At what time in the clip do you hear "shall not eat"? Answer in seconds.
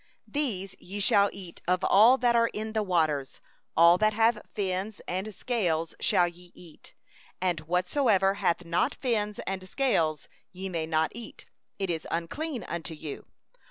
10.73-11.45